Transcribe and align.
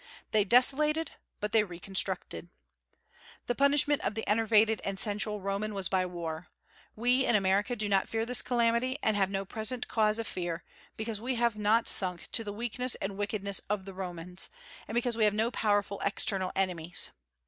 They 0.31 0.43
desolated, 0.43 1.11
but 1.39 1.51
they 1.51 1.63
reconstructed. 1.63 2.49
The 3.45 3.53
punishment 3.53 4.01
of 4.01 4.15
the 4.15 4.27
enervated 4.27 4.81
and 4.83 4.97
sensual 4.97 5.39
Roman 5.41 5.75
was 5.75 5.89
by 5.89 6.07
war. 6.07 6.47
We 6.95 7.23
in 7.23 7.35
America 7.35 7.75
do 7.75 7.87
not 7.87 8.09
fear 8.09 8.25
this 8.25 8.41
calamity, 8.41 8.97
and 9.03 9.15
have 9.15 9.29
no 9.29 9.45
present 9.45 9.87
cause 9.87 10.17
of 10.17 10.25
fear, 10.25 10.63
because 10.97 11.21
we 11.21 11.35
have 11.35 11.55
not 11.55 11.87
sunk 11.87 12.31
to 12.31 12.43
the 12.43 12.51
weakness 12.51 12.95
and 12.95 13.15
wickedness 13.15 13.59
of 13.69 13.85
the 13.85 13.93
Romans, 13.93 14.49
and 14.87 14.95
because 14.95 15.17
we 15.17 15.25
have 15.25 15.35
no 15.35 15.51
powerful 15.51 16.01
external 16.03 16.51
enemies. 16.55 17.11